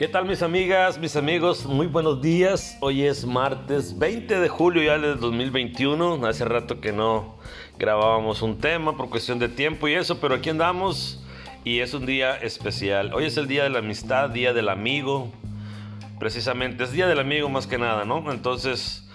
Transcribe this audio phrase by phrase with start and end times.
[0.00, 1.66] ¿Qué tal mis amigas, mis amigos?
[1.66, 2.78] Muy buenos días.
[2.80, 6.26] Hoy es martes 20 de julio ya del 2021.
[6.26, 7.34] Hace rato que no
[7.78, 11.22] grabábamos un tema por cuestión de tiempo y eso, pero aquí andamos
[11.64, 13.12] y es un día especial.
[13.12, 15.30] Hoy es el día de la amistad, día del amigo.
[16.18, 18.32] Precisamente es día del amigo más que nada, ¿no?
[18.32, 19.06] Entonces,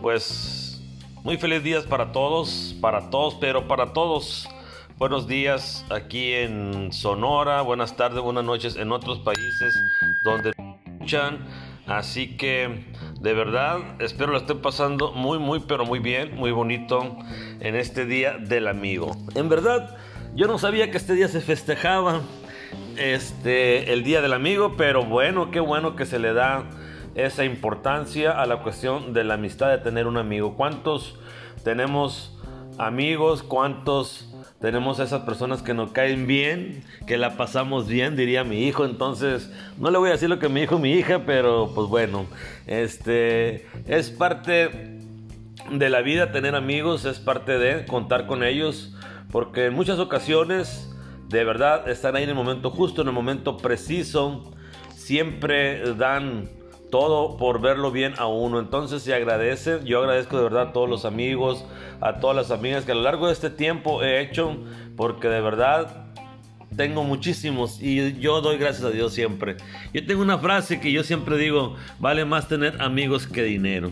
[0.00, 0.82] pues
[1.22, 4.48] muy feliz días para todos, para todos, pero para todos.
[4.98, 9.74] Buenos días aquí en Sonora, buenas tardes, buenas noches en otros países
[10.22, 11.38] donde escuchan.
[11.86, 12.86] Así que
[13.20, 17.16] de verdad espero lo estén pasando muy, muy, pero muy bien, muy bonito
[17.60, 19.16] en este día del amigo.
[19.34, 19.96] En verdad,
[20.34, 22.20] yo no sabía que este día se festejaba,
[22.96, 26.64] este, el día del amigo, pero bueno, qué bueno que se le da
[27.14, 30.54] esa importancia a la cuestión de la amistad de tener un amigo.
[30.54, 31.16] ¿Cuántos
[31.64, 32.38] tenemos
[32.78, 33.42] amigos?
[33.42, 38.62] ¿Cuántos tenemos a esas personas que nos caen bien, que la pasamos bien, diría mi
[38.62, 38.84] hijo.
[38.84, 42.26] Entonces, no le voy a decir lo que me dijo mi hija, pero pues bueno,
[42.68, 45.00] este es parte
[45.70, 48.94] de la vida tener amigos, es parte de contar con ellos,
[49.32, 50.88] porque en muchas ocasiones,
[51.28, 54.54] de verdad, están ahí en el momento justo, en el momento preciso,
[54.94, 56.48] siempre dan
[56.92, 58.58] todo por verlo bien a uno.
[58.60, 59.80] Entonces se agradece.
[59.82, 61.64] Yo agradezco de verdad a todos los amigos,
[62.02, 64.58] a todas las amigas que a lo largo de este tiempo he hecho,
[64.94, 66.04] porque de verdad
[66.76, 69.56] tengo muchísimos y yo doy gracias a Dios siempre.
[69.94, 73.90] Yo tengo una frase que yo siempre digo, vale más tener amigos que dinero.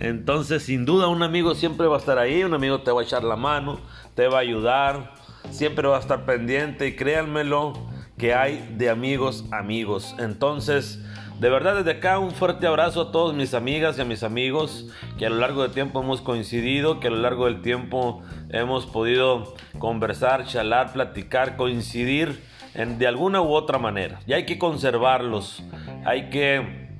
[0.00, 3.04] Entonces, sin duda, un amigo siempre va a estar ahí, un amigo te va a
[3.04, 3.78] echar la mano,
[4.16, 5.14] te va a ayudar,
[5.52, 7.74] siempre va a estar pendiente y créanmelo
[8.18, 10.16] que hay de amigos amigos.
[10.18, 10.98] Entonces,
[11.40, 14.88] de verdad, desde acá un fuerte abrazo a todos mis amigas y a mis amigos
[15.16, 18.84] que a lo largo del tiempo hemos coincidido, que a lo largo del tiempo hemos
[18.84, 22.42] podido conversar, charlar, platicar, coincidir
[22.74, 24.20] en, de alguna u otra manera.
[24.26, 25.64] Y hay que conservarlos,
[26.04, 26.90] hay que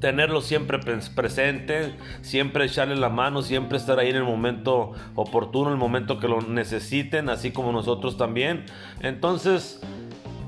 [0.00, 0.80] tenerlos siempre
[1.14, 6.26] presente, siempre echarle la mano, siempre estar ahí en el momento oportuno, el momento que
[6.26, 8.64] lo necesiten, así como nosotros también.
[9.02, 9.80] Entonces,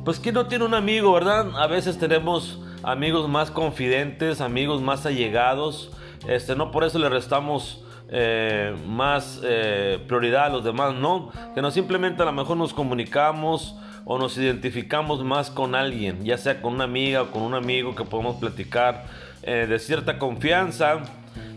[0.05, 1.53] pues ¿quién no tiene un amigo, verdad?
[1.56, 5.91] A veces tenemos amigos más confidentes, amigos más allegados.
[6.29, 7.83] Este, no por eso le restamos
[8.13, 12.75] eh, más eh, prioridad a los demás, no, que no simplemente a lo mejor nos
[12.75, 17.55] comunicamos o nos identificamos más con alguien, ya sea con una amiga o con un
[17.55, 19.05] amigo que podemos platicar
[19.43, 21.03] eh, de cierta confianza,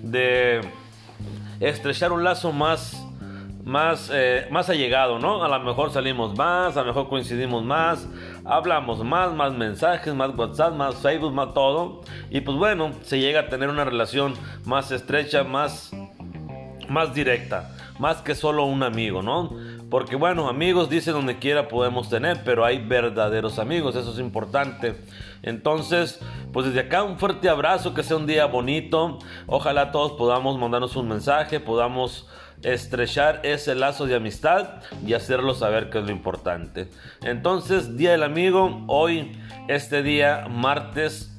[0.03, 0.61] de
[1.59, 2.99] estrechar un lazo más
[3.65, 4.11] más,
[4.51, 5.41] más allegado, ¿no?
[5.41, 8.05] A lo mejor salimos más, a lo mejor coincidimos más,
[8.45, 12.01] hablamos más, más mensajes, más WhatsApp, más Facebook, más todo.
[12.29, 14.33] Y pues bueno, se llega a tener una relación
[14.65, 15.91] más estrecha, más,
[16.89, 19.51] más directa, más que solo un amigo, ¿no?
[19.89, 24.95] Porque bueno, amigos dice donde quiera podemos tener, pero hay verdaderos amigos, eso es importante.
[25.43, 26.19] Entonces,
[26.51, 29.19] pues desde acá un fuerte abrazo, que sea un día bonito.
[29.45, 32.27] Ojalá todos podamos mandarnos un mensaje, podamos
[32.63, 36.89] estrechar ese lazo de amistad y hacerlo saber que es lo importante.
[37.21, 39.37] Entonces, Día del Amigo, hoy,
[39.67, 41.29] este día, martes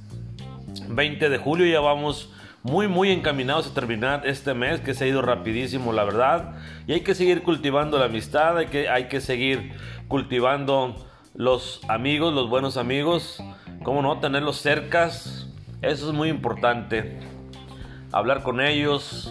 [0.88, 2.33] 20 de julio, ya vamos
[2.64, 6.54] muy muy encaminados a terminar este mes que se ha ido rapidísimo la verdad.
[6.86, 9.72] Y hay que seguir cultivando la amistad hay que, hay que seguir
[10.08, 10.96] cultivando
[11.34, 13.40] los amigos los buenos amigos.
[13.82, 15.46] Cómo no tenerlos cercas.
[15.82, 17.18] Eso es muy importante.
[18.12, 19.30] Hablar con ellos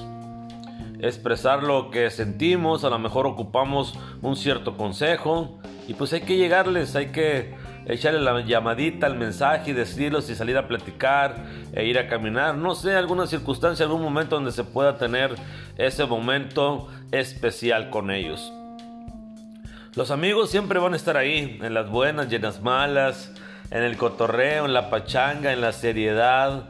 [1.03, 5.59] expresar lo que sentimos, a lo mejor ocupamos un cierto consejo.
[5.87, 7.55] Y pues hay que llegarles, hay que
[7.85, 12.55] echarle la llamadita, el mensaje y decirlos y salir a platicar e ir a caminar,
[12.55, 15.35] no sé, alguna circunstancia, algún momento donde se pueda tener
[15.77, 18.51] ese momento especial con ellos.
[19.95, 23.31] Los amigos siempre van a estar ahí, en las buenas y en las malas,
[23.69, 26.69] en el cotorreo, en la pachanga, en la seriedad,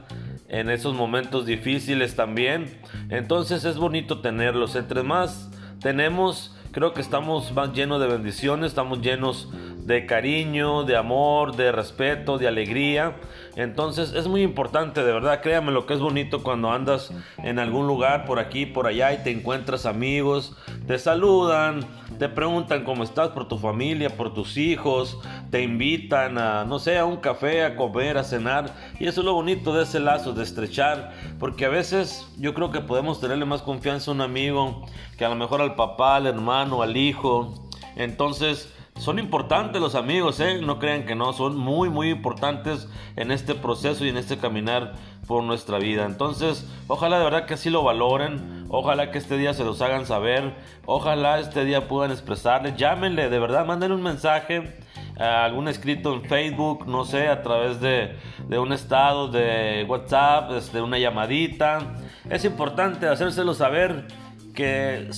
[0.50, 2.80] en esos momentos difíciles también.
[3.10, 4.76] Entonces es bonito tenerlos.
[4.76, 5.50] Entre más
[5.82, 9.50] tenemos, creo que estamos más llenos de bendiciones, estamos llenos
[9.86, 13.16] de cariño, de amor, de respeto, de alegría.
[13.56, 17.86] Entonces es muy importante, de verdad, créame lo que es bonito cuando andas en algún
[17.86, 20.56] lugar por aquí, por allá y te encuentras amigos,
[20.88, 21.86] te saludan,
[22.18, 25.20] te preguntan cómo estás por tu familia, por tus hijos,
[25.52, 28.74] te invitan a, no sé, a un café, a comer, a cenar.
[29.00, 32.72] Y eso es lo bonito de ese lazo, de estrechar, porque a veces yo creo
[32.72, 34.86] que podemos tenerle más confianza a un amigo
[35.18, 37.54] que a lo mejor al papá, al hermano, al hijo.
[37.96, 40.60] Entonces, son importantes los amigos, ¿eh?
[40.62, 44.94] no crean que no, son muy, muy importantes en este proceso y en este caminar
[45.28, 46.06] por nuestra vida.
[46.06, 50.06] Entonces, ojalá de verdad que así lo valoren, ojalá que este día se los hagan
[50.06, 50.54] saber,
[50.86, 54.78] ojalá este día puedan expresarle, llámenle, de verdad, manden un mensaje
[55.20, 58.18] algún escrito en Facebook, no sé, a través de,
[58.48, 61.96] de un estado de WhatsApp, de este, una llamadita.
[62.30, 64.08] Es importante hacérselo saber
[64.56, 65.10] que,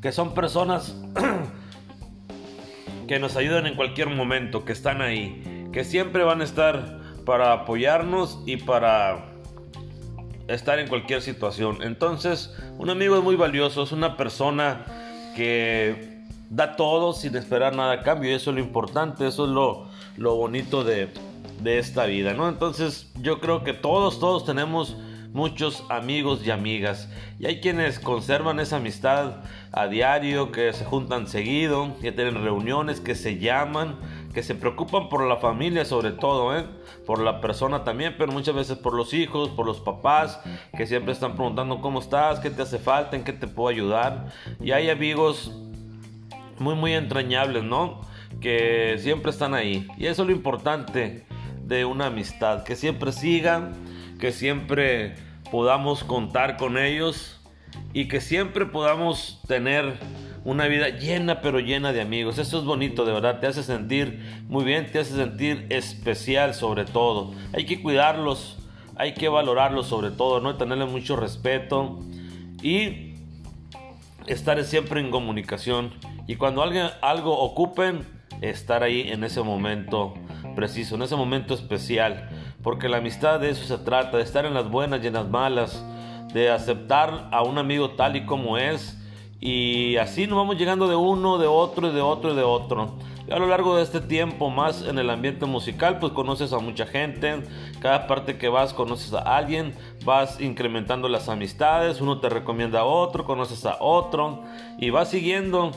[0.00, 0.96] que son personas
[3.06, 7.52] que nos ayudan en cualquier momento, que están ahí, que siempre van a estar para
[7.52, 9.26] apoyarnos y para
[10.48, 11.82] estar en cualquier situación.
[11.82, 14.84] Entonces, un amigo es muy valioso, es una persona
[15.36, 19.50] que da todo sin esperar nada a cambio y eso es lo importante, eso es
[19.50, 21.08] lo, lo bonito de,
[21.62, 22.48] de esta vida, ¿no?
[22.48, 24.96] Entonces, yo creo que todos, todos tenemos
[25.34, 27.10] muchos amigos y amigas.
[27.40, 29.38] Y hay quienes conservan esa amistad
[29.72, 33.96] a diario, que se juntan seguido, que tienen reuniones, que se llaman,
[34.32, 36.64] que se preocupan por la familia sobre todo, ¿eh?
[37.04, 40.40] por la persona también, pero muchas veces por los hijos, por los papás,
[40.76, 44.28] que siempre están preguntando cómo estás, qué te hace falta, en qué te puedo ayudar.
[44.62, 45.52] Y hay amigos
[46.60, 48.02] muy, muy entrañables, ¿no?
[48.40, 49.88] Que siempre están ahí.
[49.98, 51.26] Y eso es lo importante
[51.64, 55.14] de una amistad, que siempre sigan que siempre
[55.50, 57.40] podamos contar con ellos
[57.92, 59.94] y que siempre podamos tener
[60.44, 62.38] una vida llena pero llena de amigos.
[62.38, 66.84] Eso es bonito, de verdad, te hace sentir muy bien, te hace sentir especial sobre
[66.84, 67.32] todo.
[67.52, 68.58] Hay que cuidarlos,
[68.96, 70.56] hay que valorarlos sobre todo, ¿no?
[70.56, 72.00] Tenerle mucho respeto
[72.62, 73.14] y
[74.26, 75.92] estar siempre en comunicación.
[76.26, 78.06] Y cuando alguien algo ocupen,
[78.40, 80.14] estar ahí en ese momento
[80.54, 82.28] preciso, en ese momento especial
[82.64, 85.28] porque la amistad de eso se trata, de estar en las buenas y en las
[85.28, 85.84] malas,
[86.32, 88.98] de aceptar a un amigo tal y como es,
[89.38, 92.94] y así nos vamos llegando de uno, de otro, y de otro, y de otro.
[93.28, 96.58] Y a lo largo de este tiempo, más en el ambiente musical, pues conoces a
[96.58, 97.42] mucha gente,
[97.80, 102.84] cada parte que vas conoces a alguien, vas incrementando las amistades, uno te recomienda a
[102.84, 104.42] otro, conoces a otro,
[104.78, 105.70] y vas siguiendo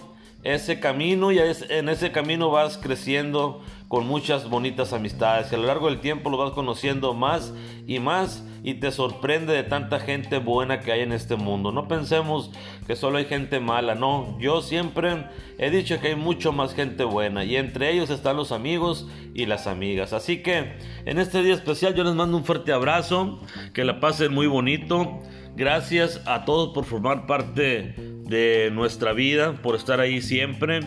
[0.44, 5.88] ese camino y en ese camino vas creciendo con muchas bonitas amistades a lo largo
[5.88, 7.54] del tiempo lo vas conociendo más
[7.88, 11.72] y más y te sorprende de tanta gente buena que hay en este mundo.
[11.72, 12.52] No pensemos
[12.86, 15.26] que solo hay gente mala, no, yo siempre
[15.58, 19.46] he dicho que hay mucho más gente buena y entre ellos están los amigos y
[19.46, 20.12] las amigas.
[20.12, 20.74] Así que
[21.06, 23.40] en este día especial yo les mando un fuerte abrazo,
[23.74, 25.22] que la pasen muy bonito.
[25.56, 27.96] Gracias a todos por formar parte
[28.28, 30.82] de nuestra vida, por estar ahí siempre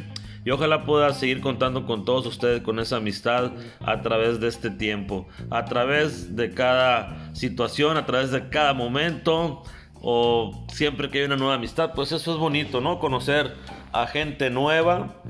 [0.44, 4.70] y ojalá pueda seguir contando con todos ustedes con esa amistad a través de este
[4.70, 9.62] tiempo, a través de cada situación, a través de cada momento
[10.02, 12.98] o siempre que hay una nueva amistad, pues eso es bonito, ¿no?
[12.98, 13.54] Conocer
[13.92, 15.20] a gente nueva,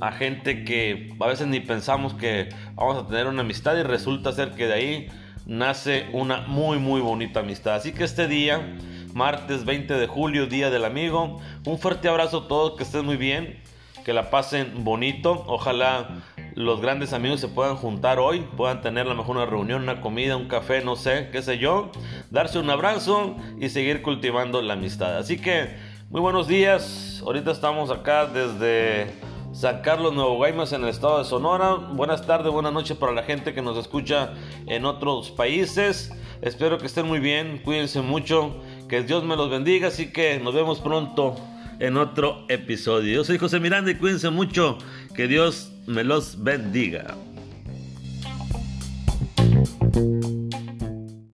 [0.00, 4.32] a gente que a veces ni pensamos que vamos a tener una amistad y resulta
[4.32, 5.08] ser que de ahí
[5.46, 7.76] nace una muy muy bonita amistad.
[7.76, 8.76] Así que este día,
[9.14, 13.16] martes 20 de julio, Día del Amigo, un fuerte abrazo a todos, que estén muy
[13.16, 13.62] bien
[14.08, 15.44] que la pasen bonito.
[15.48, 16.22] Ojalá
[16.54, 20.00] los grandes amigos se puedan juntar hoy, puedan tener a lo mejor una reunión, una
[20.00, 21.90] comida, un café, no sé, qué sé yo,
[22.30, 25.18] darse un abrazo y seguir cultivando la amistad.
[25.18, 25.76] Así que
[26.08, 27.22] muy buenos días.
[27.22, 29.12] Ahorita estamos acá desde
[29.52, 31.74] San Carlos, Nuevo Guaymas, en el estado de Sonora.
[31.74, 34.32] Buenas tardes, buenas noches para la gente que nos escucha
[34.66, 36.10] en otros países.
[36.40, 38.56] Espero que estén muy bien, cuídense mucho,
[38.88, 41.36] que Dios me los bendiga, así que nos vemos pronto
[41.78, 43.16] en otro episodio.
[43.16, 44.78] Yo soy José Miranda y cuídense mucho.
[45.14, 47.14] Que Dios me los bendiga.